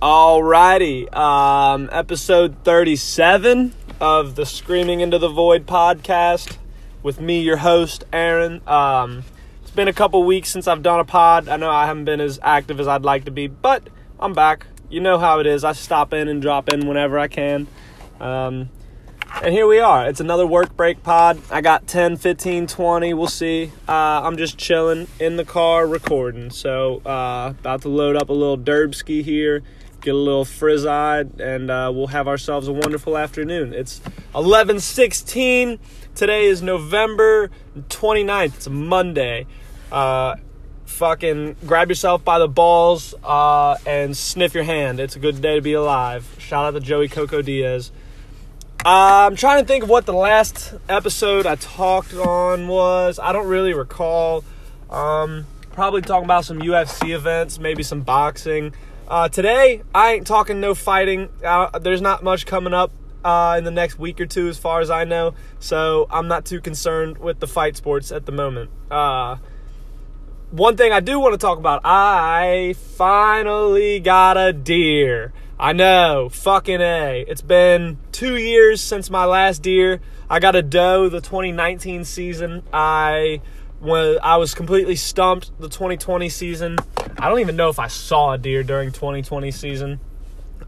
[0.00, 6.56] Alrighty, um, episode 37 of the Screaming Into the Void podcast
[7.02, 8.62] with me, your host, Aaron.
[8.64, 9.24] Um,
[9.60, 11.48] it's been a couple weeks since I've done a pod.
[11.48, 13.88] I know I haven't been as active as I'd like to be, but
[14.20, 14.68] I'm back.
[14.88, 15.64] You know how it is.
[15.64, 17.66] I stop in and drop in whenever I can.
[18.20, 18.68] Um,
[19.42, 20.08] and here we are.
[20.08, 21.40] It's another work break pod.
[21.50, 23.14] I got 10, 15, 20.
[23.14, 23.72] We'll see.
[23.88, 26.50] Uh, I'm just chilling in the car recording.
[26.50, 29.62] So, uh, about to load up a little Derbski here,
[30.00, 33.74] get a little frizz eyed, and uh, we'll have ourselves a wonderful afternoon.
[33.74, 34.00] It's
[34.34, 35.78] 11 16.
[36.14, 38.56] Today is November 29th.
[38.56, 39.46] It's Monday.
[39.92, 40.36] Uh,
[40.86, 44.98] fucking grab yourself by the balls uh, and sniff your hand.
[44.98, 46.36] It's a good day to be alive.
[46.38, 47.92] Shout out to Joey Coco Diaz.
[48.84, 53.18] Uh, I'm trying to think of what the last episode I talked on was.
[53.18, 54.44] I don't really recall.
[54.88, 58.72] Um, probably talking about some UFC events, maybe some boxing.
[59.08, 61.28] Uh, today, I ain't talking no fighting.
[61.44, 62.92] Uh, there's not much coming up
[63.24, 65.34] uh, in the next week or two, as far as I know.
[65.58, 68.70] So I'm not too concerned with the fight sports at the moment.
[68.90, 69.38] Uh,
[70.52, 75.32] one thing I do want to talk about I finally got a deer.
[75.60, 77.24] I know, fucking A.
[77.26, 80.00] It's been two years since my last deer.
[80.30, 82.62] I got a doe the 2019 season.
[82.72, 83.40] I
[83.80, 86.78] when I was completely stumped the 2020 season.
[87.18, 89.98] I don't even know if I saw a deer during 2020 season.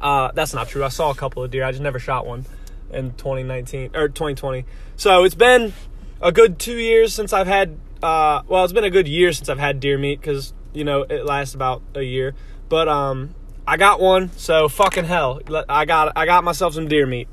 [0.01, 0.83] Uh, that's not true.
[0.83, 1.63] I saw a couple of deer.
[1.63, 2.45] I just never shot one
[2.93, 4.65] in 2019 or 2020.
[4.97, 5.73] So it's been
[6.21, 7.79] a good two years since I've had.
[8.03, 11.03] Uh, well, it's been a good year since I've had deer meat because you know
[11.03, 12.35] it lasts about a year.
[12.69, 13.35] But um,
[13.71, 17.29] I got one, so fucking hell, I got I got myself some deer meat.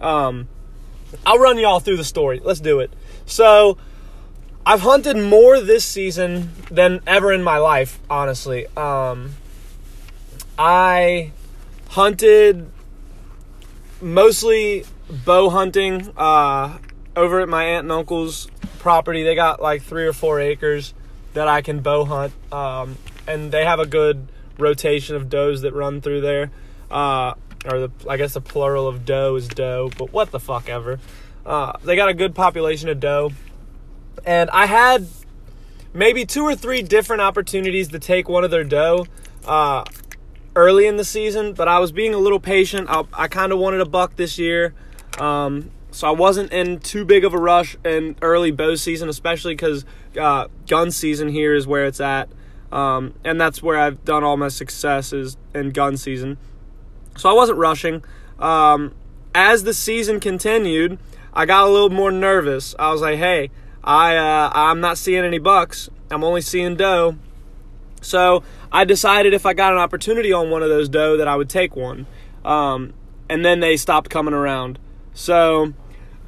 [0.00, 0.48] Um,
[1.26, 2.40] I'll run y'all through the story.
[2.42, 2.90] Let's do it.
[3.26, 3.76] So,
[4.64, 8.66] I've hunted more this season than ever in my life, honestly.
[8.74, 9.34] Um,
[10.58, 11.32] I
[11.90, 12.70] hunted
[14.00, 16.78] mostly bow hunting uh,
[17.14, 19.24] over at my aunt and uncle's property.
[19.24, 20.94] They got like three or four acres
[21.34, 22.96] that I can bow hunt, um,
[23.28, 24.28] and they have a good
[24.58, 26.50] rotation of does that run through there.
[26.90, 30.68] Uh, or the I guess the plural of doe is doe, but what the fuck
[30.68, 30.98] ever.
[31.44, 33.32] Uh, they got a good population of doe,
[34.24, 35.06] and I had
[35.92, 39.06] maybe two or three different opportunities to take one of their doe
[39.46, 39.84] uh,
[40.54, 42.88] early in the season, but I was being a little patient.
[42.88, 44.74] I, I kind of wanted a buck this year,
[45.18, 49.54] um, so I wasn't in too big of a rush in early bow season, especially
[49.54, 49.84] because
[50.18, 52.28] uh, gun season here is where it's at.
[52.72, 56.38] Um, and that's where I've done all my successes in gun season.
[57.16, 58.02] So I wasn't rushing.
[58.38, 58.94] Um,
[59.34, 60.98] as the season continued,
[61.34, 62.74] I got a little more nervous.
[62.78, 63.50] I was like, "Hey,
[63.84, 65.90] I uh, I'm not seeing any bucks.
[66.10, 67.16] I'm only seeing doe."
[68.00, 71.36] So I decided if I got an opportunity on one of those doe that I
[71.36, 72.06] would take one.
[72.44, 72.94] Um,
[73.28, 74.78] and then they stopped coming around.
[75.14, 75.74] So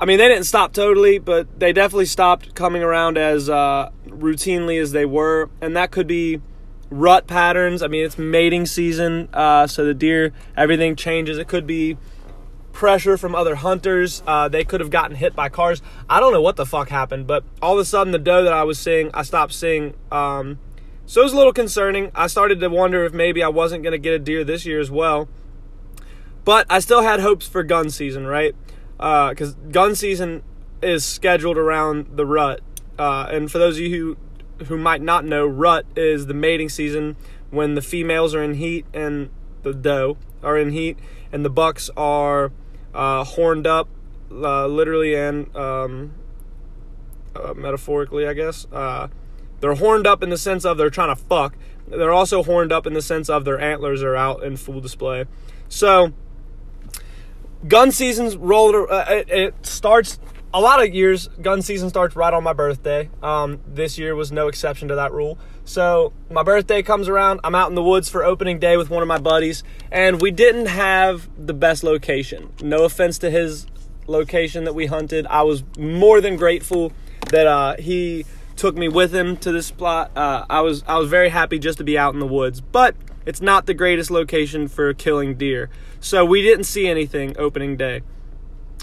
[0.01, 4.81] I mean, they didn't stop totally, but they definitely stopped coming around as uh, routinely
[4.81, 6.41] as they were, and that could be
[6.91, 7.83] rut patterns.
[7.83, 11.39] I mean, it's mating season, uh, so the deer, everything changes.
[11.39, 11.97] It could be
[12.73, 14.23] pressure from other hunters.
[14.27, 15.81] Uh, they could have gotten hit by cars.
[16.11, 18.53] I don't know what the fuck happened, but all of a sudden, the doe that
[18.53, 19.95] I was seeing, I stopped seeing.
[20.11, 20.59] Um,
[21.07, 22.11] so it was a little concerning.
[22.15, 24.81] I started to wonder if maybe I wasn't going to get a deer this year
[24.81, 25.29] as well.
[26.45, 28.55] But I still had hopes for gun season, right?
[28.97, 30.43] Because uh, gun season
[30.83, 32.61] is scheduled around the rut.
[32.99, 33.91] Uh, and for those of you
[34.59, 37.17] who who might not know, rut is the mating season
[37.51, 39.31] when the females are in heat and
[39.63, 40.99] the doe are in heat,
[41.33, 42.53] and the bucks are
[42.95, 43.89] uh, horned up,
[44.31, 46.15] uh, literally and um,
[47.35, 48.67] uh, metaphorically, I guess.
[48.71, 49.09] Uh,
[49.61, 51.57] they're horned up in the sense of they're trying to fuck.
[51.89, 55.25] They're also horned up in the sense of their antlers are out in full display.
[55.69, 56.13] So
[57.67, 58.75] gun season's rolled.
[58.75, 60.19] Uh, it, it, starts
[60.53, 61.29] a lot of years.
[61.41, 63.11] Gun season starts right on my birthday.
[63.23, 65.39] Um, this year was no exception to that rule.
[65.65, 67.41] So my birthday comes around.
[67.43, 70.31] I'm out in the woods for opening day with one of my buddies, and we
[70.31, 72.53] didn't have the best location.
[72.63, 73.67] No offense to his
[74.07, 75.27] location that we hunted.
[75.27, 76.93] I was more than grateful
[77.31, 78.27] that uh, he
[78.57, 80.11] took me with him to this spot.
[80.17, 82.95] Uh, I was I was very happy just to be out in the woods, but
[83.27, 85.71] it's not the greatest location for killing deer.
[86.01, 88.03] So we didn't see anything opening day.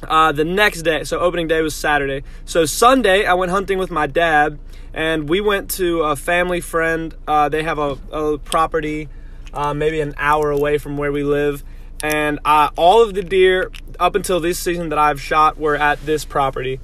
[0.03, 2.23] Uh, the next day, so opening day was Saturday.
[2.45, 4.57] So Sunday, I went hunting with my dad,
[4.93, 7.13] and we went to a family friend.
[7.27, 9.09] Uh, they have a, a property
[9.53, 11.63] uh, maybe an hour away from where we live.
[12.03, 16.03] And uh, all of the deer up until this season that I've shot were at
[16.05, 16.79] this property.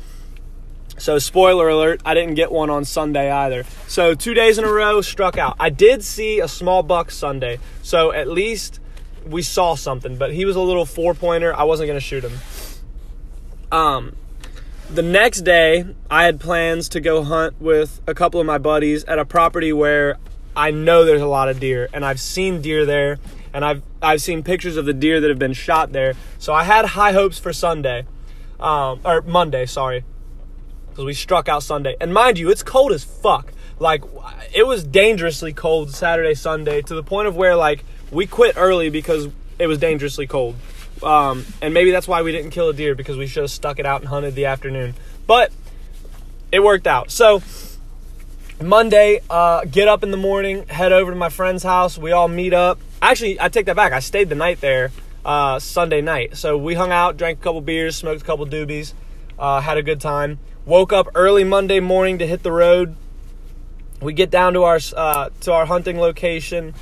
[0.98, 3.66] So, spoiler alert, I didn't get one on Sunday either.
[3.88, 5.56] So, two days in a row struck out.
[5.60, 7.60] I did see a small buck Sunday.
[7.84, 8.80] So, at least
[9.26, 11.54] we saw something, but he was a little four pointer.
[11.54, 12.40] I wasn't gonna shoot him.
[13.72, 14.16] Um,
[14.90, 19.04] the next day, I had plans to go hunt with a couple of my buddies
[19.04, 20.18] at a property where
[20.56, 23.20] I know there's a lot of deer, and I've seen deer there,
[23.54, 26.14] and I've I've seen pictures of the deer that have been shot there.
[26.40, 28.06] So I had high hopes for Sunday,
[28.60, 30.04] um, or Monday, sorry,
[30.98, 31.96] because we struck out Sunday.
[32.02, 33.54] And mind you, it's cold as fuck.
[33.80, 34.04] Like
[34.52, 38.90] it was dangerously cold Saturday, Sunday, to the point of where like we quit early
[38.90, 39.28] because
[39.60, 40.56] it was dangerously cold.
[41.04, 43.78] Um, and maybe that's why we didn't kill a deer because we should have stuck
[43.78, 44.96] it out and hunted the afternoon.
[45.28, 45.52] But
[46.52, 47.12] it worked out.
[47.12, 47.44] So
[48.60, 51.96] Monday, uh, get up in the morning, head over to my friend's house.
[51.96, 52.80] We all meet up.
[53.04, 53.94] Actually, I take that back.
[53.94, 54.92] I stayed the night there
[55.24, 56.38] uh, Sunday night.
[56.38, 58.94] So we hung out, drank a couple beers, smoked a couple doobies,
[59.38, 60.40] uh, had a good time.
[60.68, 62.98] Woke up early Monday morning to hit the road.
[64.02, 66.74] We get down to our uh, to our hunting location.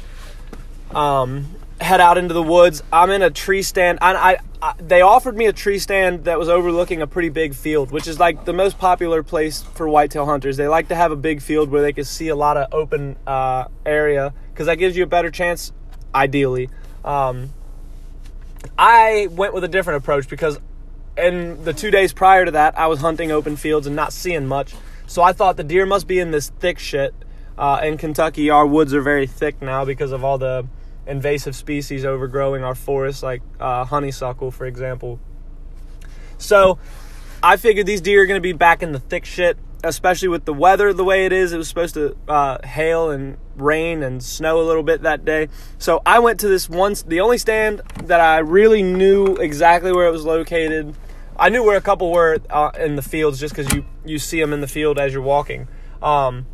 [0.90, 2.82] Um, head out into the woods.
[2.92, 4.00] I'm in a tree stand.
[4.02, 7.54] I, I, I, they offered me a tree stand that was overlooking a pretty big
[7.54, 10.58] field, which is like the most popular place for whitetail hunters.
[10.58, 13.18] They like to have a big field where they can see a lot of open
[13.28, 15.72] uh, area because that gives you a better chance,
[16.16, 16.72] ideally.
[17.04, 17.54] Um,
[18.80, 20.60] I went with a different approach because
[21.18, 24.46] in the two days prior to that, I was hunting open fields and not seeing
[24.46, 24.76] much.
[25.08, 27.14] So I thought the deer must be in this thick shit.
[27.58, 30.68] Uh, in Kentucky, our woods are very thick now because of all the
[31.08, 35.20] invasive species overgrowing our forests, like uh, honeysuckle, for example.
[36.38, 36.80] So
[37.42, 40.46] I figured these deer are going to be back in the thick shit, especially with
[40.46, 41.54] the weather the way it is.
[41.54, 45.48] It was supposed to uh, hail and rain and snow a little bit that day.
[45.78, 50.08] So I went to this once, the only stand that I really knew exactly where
[50.08, 50.94] it was located.
[51.38, 54.40] I knew where a couple were uh, in the fields just because you, you see
[54.40, 55.68] them in the field as you're walking.
[56.02, 56.46] Um,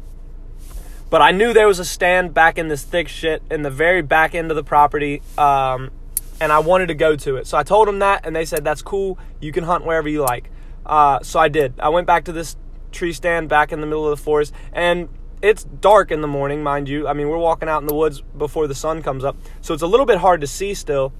[1.09, 4.01] but I knew there was a stand back in this thick shit in the very
[4.01, 5.91] back end of the property, um,
[6.39, 7.47] and I wanted to go to it.
[7.47, 9.19] So I told them that, and they said, That's cool.
[9.39, 10.49] You can hunt wherever you like.
[10.85, 11.73] Uh, so I did.
[11.79, 12.55] I went back to this
[12.91, 15.09] tree stand back in the middle of the forest, and
[15.41, 17.07] it's dark in the morning, mind you.
[17.07, 19.83] I mean, we're walking out in the woods before the sun comes up, so it's
[19.83, 21.13] a little bit hard to see still.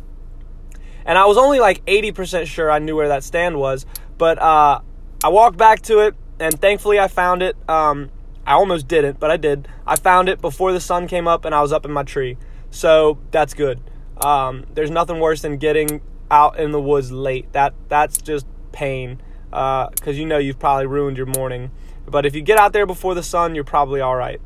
[1.06, 3.86] And I was only like 80% sure I knew where that stand was,
[4.18, 4.82] but uh,
[5.24, 7.56] I walked back to it, and thankfully I found it.
[7.70, 8.10] Um,
[8.46, 9.68] I almost didn't, but I did.
[9.86, 12.38] I found it before the sun came up and I was up in my tree.
[12.72, 13.80] So that's good.
[14.24, 17.52] Um, there's nothing worse than getting out in the woods late.
[17.54, 21.72] That that's just pain because uh, you know you've probably ruined your morning.
[22.08, 24.42] But if you get out there before the sun, you're probably all right.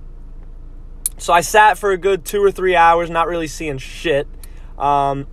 [1.18, 4.28] So I sat for a good two or three hours, not really seeing shit.
[4.78, 5.28] Um,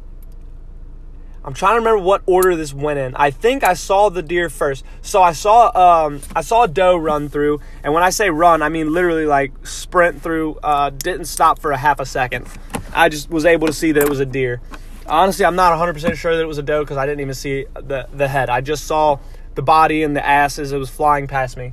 [1.44, 3.16] I'm trying to remember what order this went in.
[3.16, 4.84] I think I saw the deer first.
[5.00, 8.62] So I saw um, I saw a doe run through, and when I say run,
[8.62, 10.58] I mean literally like sprint through.
[10.62, 12.46] Uh, didn't stop for a half a second.
[12.94, 14.60] I just was able to see that it was a deer.
[15.06, 17.66] Honestly, I'm not 100% sure that it was a doe because I didn't even see
[17.74, 18.48] the the head.
[18.48, 19.18] I just saw
[19.56, 21.72] the body and the ass as it was flying past me.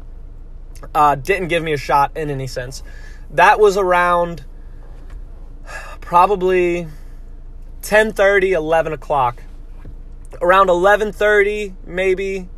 [0.95, 2.81] Uh, didn't give me a shot in any sense.
[3.29, 4.45] That was around
[6.01, 6.87] probably
[7.83, 9.43] 10:30, 11 o'clock
[10.41, 12.49] around 11:30 maybe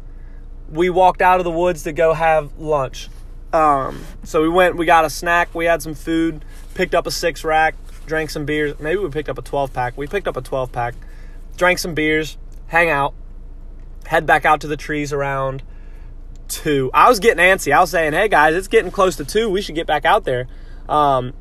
[0.71, 3.09] we walked out of the woods to go have lunch.
[3.53, 7.11] Um, so we went, we got a snack, we had some food, picked up a
[7.11, 7.75] six rack,
[8.05, 8.79] drank some beers.
[8.79, 9.97] Maybe we picked up a 12 pack.
[9.97, 10.95] We picked up a 12 pack,
[11.57, 13.13] drank some beers, hang out,
[14.05, 15.63] head back out to the trees around
[16.47, 16.89] two.
[16.93, 17.73] I was getting antsy.
[17.73, 19.49] I was saying, hey guys, it's getting close to two.
[19.49, 20.47] We should get back out there.
[20.87, 21.33] Um,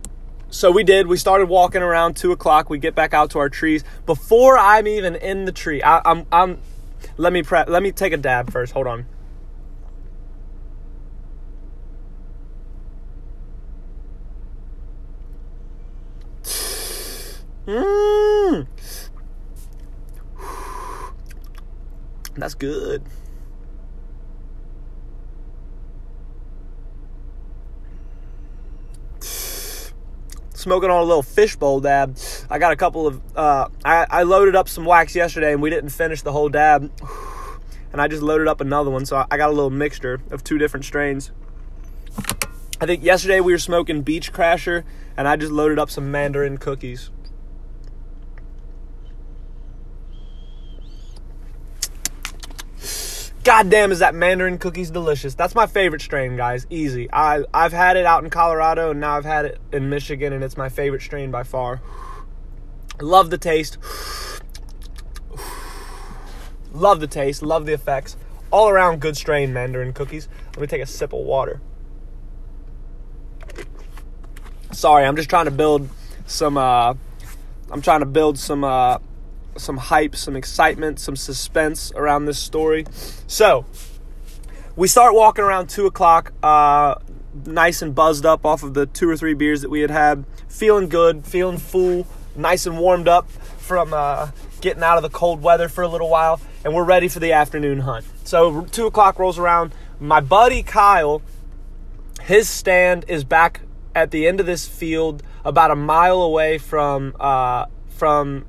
[0.51, 1.07] so we did.
[1.07, 2.69] We started walking around two o'clock.
[2.69, 5.83] We get back out to our trees before I'm even in the tree.
[5.83, 6.59] I, am I'm, I'm.
[7.17, 7.69] Let me prep.
[7.69, 8.73] Let me take a dab first.
[8.73, 9.07] Hold on.
[17.67, 18.67] Mmm.
[22.35, 23.03] That's good.
[30.61, 32.17] Smoking on a little fishbowl dab.
[32.49, 35.71] I got a couple of, uh, I, I loaded up some wax yesterday and we
[35.71, 36.91] didn't finish the whole dab.
[37.93, 40.59] And I just loaded up another one, so I got a little mixture of two
[40.59, 41.33] different strains.
[42.81, 44.85] I think yesterday we were smoking Beach Crasher,
[45.17, 47.11] and I just loaded up some Mandarin cookies.
[53.43, 55.35] God damn, is that Mandarin cookies delicious?
[55.35, 56.67] That's my favorite strain, guys.
[56.69, 57.09] Easy.
[57.11, 60.45] I I've had it out in Colorado and now I've had it in Michigan and
[60.45, 61.81] it's my favorite strain by far.
[63.01, 63.79] Love the taste.
[66.73, 68.17] love the taste, love the effects.
[68.51, 70.29] All around good strain Mandarin cookies.
[70.49, 71.63] Let me take a sip of water.
[74.73, 75.89] Sorry, I'm just trying to build
[76.27, 76.93] some uh
[77.71, 78.99] I'm trying to build some uh
[79.57, 82.87] some hype, some excitement, some suspense around this story.
[83.27, 83.65] So
[84.77, 86.97] we start walking around two o'clock, uh,
[87.47, 90.25] nice and buzzed up off of the two or three beers that we had had,
[90.49, 94.31] feeling good, feeling full, nice and warmed up from uh,
[94.61, 97.33] getting out of the cold weather for a little while, and we're ready for the
[97.33, 98.05] afternoon hunt.
[98.25, 99.73] So two o'clock rolls around.
[99.99, 101.23] My buddy Kyle,
[102.23, 103.61] his stand is back
[103.95, 108.47] at the end of this field, about a mile away from uh, from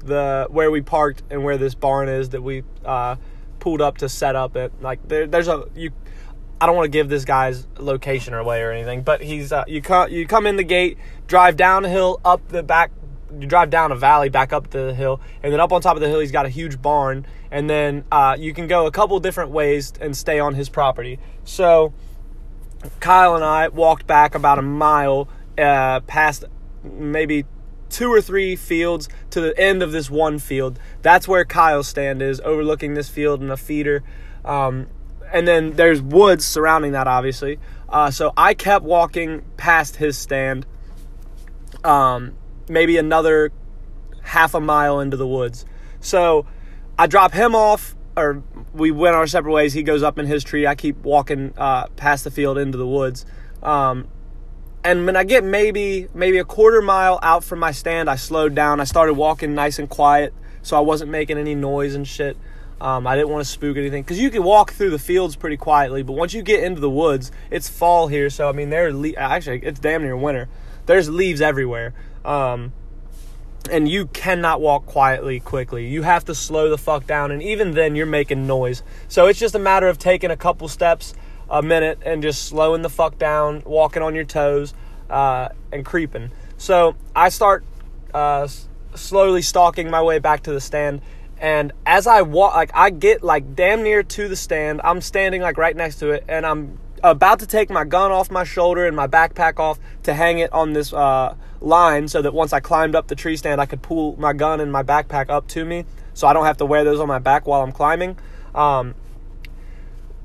[0.00, 3.16] the where we parked and where this barn is that we uh,
[3.58, 4.72] pulled up to set up it.
[4.80, 5.90] Like there, there's a you.
[6.60, 9.80] I don't want to give this guy's location away or anything, but he's uh, you
[9.80, 12.90] come you come in the gate, drive down a hill, up the back,
[13.38, 16.02] you drive down a valley, back up the hill, and then up on top of
[16.02, 19.18] the hill, he's got a huge barn, and then uh, you can go a couple
[19.20, 21.18] different ways and stay on his property.
[21.44, 21.94] So
[23.00, 26.44] Kyle and I walked back about a mile uh, past
[26.82, 27.44] maybe
[27.90, 30.78] two or three fields to the end of this one field.
[31.02, 34.02] That's where Kyle's stand is, overlooking this field and a feeder.
[34.44, 34.86] Um,
[35.32, 37.58] and then there's woods surrounding that, obviously.
[37.88, 40.66] Uh, so I kept walking past his stand,
[41.84, 42.34] um,
[42.68, 43.52] maybe another
[44.22, 45.64] half a mile into the woods.
[46.00, 46.46] So
[46.98, 48.42] I drop him off, or
[48.72, 49.72] we went our separate ways.
[49.72, 50.66] He goes up in his tree.
[50.66, 53.26] I keep walking uh, past the field into the woods.
[53.62, 54.08] Um,
[54.82, 58.54] and when I get maybe maybe a quarter mile out from my stand, I slowed
[58.54, 58.80] down.
[58.80, 60.32] I started walking nice and quiet,
[60.62, 62.36] so I wasn't making any noise and shit.
[62.80, 65.58] Um, I didn't want to spook anything because you can walk through the fields pretty
[65.58, 68.90] quietly, but once you get into the woods, it's fall here, so I mean there.
[68.92, 70.48] Le- actually, it's damn near winter.
[70.86, 71.92] There's leaves everywhere,
[72.24, 72.72] um,
[73.70, 75.88] and you cannot walk quietly quickly.
[75.88, 78.82] You have to slow the fuck down, and even then, you're making noise.
[79.08, 81.12] So it's just a matter of taking a couple steps
[81.50, 84.72] a minute and just slowing the fuck down, walking on your toes,
[85.08, 86.30] uh, and creeping.
[86.56, 87.64] So I start
[88.14, 88.48] uh,
[88.94, 91.02] slowly stalking my way back to the stand.
[91.38, 95.40] And as I walk, like I get like damn near to the stand, I'm standing
[95.40, 98.86] like right next to it, and I'm about to take my gun off my shoulder
[98.86, 102.60] and my backpack off to hang it on this uh, line so that once I
[102.60, 105.64] climbed up the tree stand, I could pull my gun and my backpack up to
[105.64, 108.18] me so I don't have to wear those on my back while I'm climbing.
[108.54, 108.94] Um,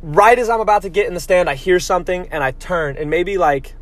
[0.01, 2.97] right as I'm about to get in the stand, I hear something and I turn,
[2.97, 3.75] and maybe like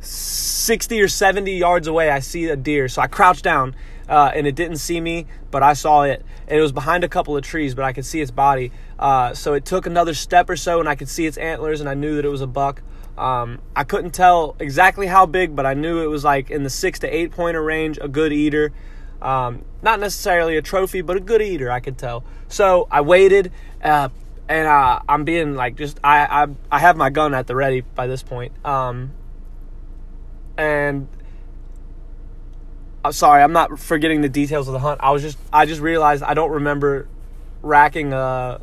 [0.00, 2.88] 60 or 70 yards away, I see a deer.
[2.88, 3.74] So I crouch down,
[4.08, 6.24] uh, and it didn't see me, but I saw it.
[6.46, 8.72] And it was behind a couple of trees, but I could see its body.
[8.98, 11.88] Uh, so it took another step or so, and I could see its antlers, and
[11.88, 12.82] I knew that it was a buck.
[13.16, 16.70] Um, I couldn't tell exactly how big, but I knew it was like in the
[16.70, 18.72] six to eight pointer range, a good eater.
[19.22, 22.24] Um, not necessarily a trophy, but a good eater, I could tell.
[22.48, 24.10] So I waited, uh,
[24.48, 27.80] and uh, I'm being like just I, I I have my gun at the ready
[27.80, 28.52] by this point.
[28.64, 29.12] Um,
[30.56, 31.08] and
[33.04, 35.00] I'm sorry, I'm not forgetting the details of the hunt.
[35.02, 37.08] I was just I just realized I don't remember
[37.62, 38.60] racking a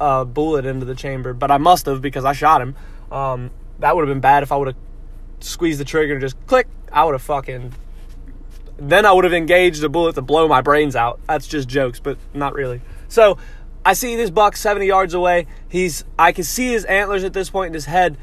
[0.00, 2.74] a bullet into the chamber, but I must have because I shot him.
[3.10, 4.76] Um, that would have been bad if I would have
[5.40, 6.68] squeezed the trigger and just click.
[6.92, 7.74] I would have fucking.
[8.78, 11.18] Then I would have engaged a bullet to blow my brains out.
[11.26, 12.82] That's just jokes, but not really.
[13.08, 13.38] So
[13.86, 15.46] I see this buck 70 yards away.
[15.68, 18.18] He's I can see his antlers at this point in his head,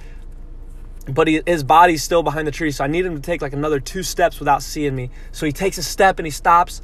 [1.08, 2.70] but he, his body's still behind the tree.
[2.70, 5.10] So I need him to take like another two steps without seeing me.
[5.32, 6.82] So he takes a step and he stops.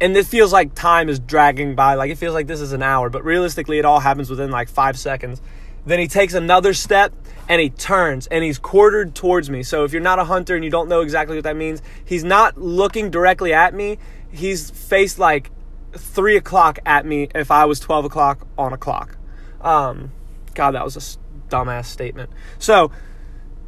[0.00, 1.96] And it feels like time is dragging by.
[1.96, 4.70] Like it feels like this is an hour, but realistically, it all happens within like
[4.70, 5.42] five seconds.
[5.84, 7.12] Then he takes another step
[7.46, 9.62] and he turns and he's quartered towards me.
[9.62, 12.24] So if you're not a hunter and you don't know exactly what that means, he's
[12.24, 13.98] not looking directly at me.
[14.32, 15.50] He's faced like
[15.96, 19.16] three o'clock at me if I was 12 o'clock on a clock.
[19.60, 20.12] Um,
[20.54, 22.30] God, that was a dumbass statement.
[22.58, 22.90] So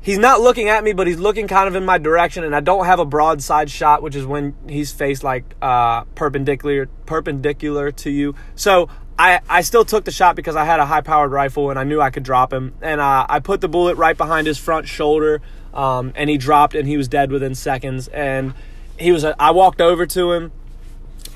[0.00, 2.61] he's not looking at me, but he's looking kind of in my direction, and I
[2.61, 8.11] don't have a broadside shot, which is when he's faced like uh, perpendicular perpendicular to
[8.11, 8.35] you.
[8.54, 11.78] So I, I still took the shot because I had a high powered rifle and
[11.78, 12.75] I knew I could drop him.
[12.83, 15.40] And uh, I put the bullet right behind his front shoulder,
[15.73, 18.09] um, and he dropped, and he was dead within seconds.
[18.09, 18.54] And
[18.99, 20.52] he was, a, I walked over to him.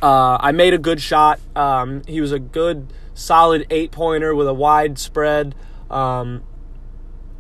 [0.03, 1.41] Uh, I made a good shot.
[1.55, 5.55] Um, he was a good, solid eight pointer with a wide spread.
[5.91, 6.43] Um,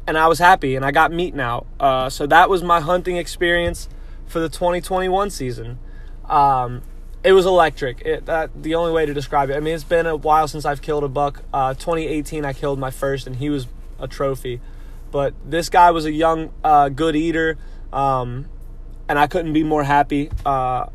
[0.07, 1.67] and I was happy, and I got meat now.
[1.79, 3.88] Uh, so that was my hunting experience
[4.26, 5.79] for the 2021 season.
[6.29, 6.83] Um,
[7.23, 8.00] it was electric.
[8.02, 9.57] It, that, the only way to describe it.
[9.57, 11.43] I mean, it's been a while since I've killed a buck.
[11.52, 13.67] Uh, 2018, I killed my first, and he was
[13.99, 14.61] a trophy.
[15.11, 17.59] But this guy was a young, uh, good eater,
[17.93, 18.47] um,
[19.09, 20.31] and I couldn't be more happy.
[20.47, 20.87] Uh,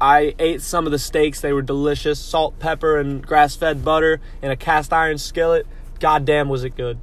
[0.00, 1.40] I ate some of the steaks.
[1.40, 2.18] They were delicious.
[2.20, 5.66] Salt, pepper, and grass fed butter in a cast iron skillet.
[5.98, 6.98] God damn, was it good.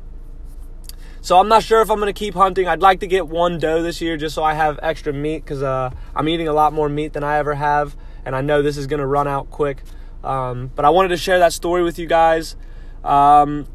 [1.21, 2.67] So I'm not sure if I'm going to keep hunting.
[2.67, 5.63] I'd like to get one doe this year just so I have extra meat because
[5.63, 7.95] uh, I'm eating a lot more meat than I ever have.
[8.25, 9.83] and I know this is going to run out quick.
[10.23, 12.55] Um, but I wanted to share that story with you guys.
[13.03, 13.67] Um,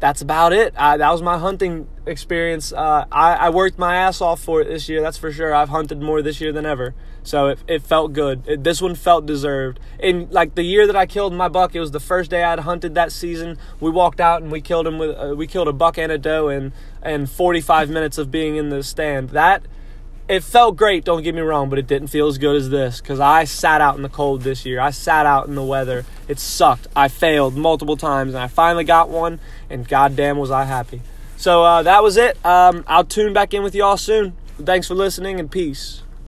[0.00, 0.74] that's about it.
[0.76, 2.72] I, that was my hunting experience.
[2.72, 5.00] Uh, I, I, worked my ass off for it this year.
[5.00, 5.54] That's for sure.
[5.54, 8.42] I've hunted more this year than ever, so it, it felt good.
[8.46, 9.78] It, this one felt deserved.
[9.98, 12.60] In like the year that I killed my buck, it was the first day I'd
[12.60, 13.58] hunted that season.
[13.80, 16.18] We walked out and we killed him with uh, we killed a buck and a
[16.18, 19.30] doe in and 45 minutes of being in the stand.
[19.30, 19.62] That
[20.30, 23.00] it felt great, don't get me wrong, but it didn't feel as good as this
[23.00, 24.78] because I sat out in the cold this year.
[24.78, 26.04] I sat out in the weather.
[26.28, 26.86] It sucked.
[26.94, 31.02] I failed multiple times, and I finally got one, and goddamn was I happy.
[31.40, 32.36] So uh, that was it.
[32.44, 34.36] Um, I'll tune back in with y'all soon.
[34.62, 36.02] Thanks for listening, and peace.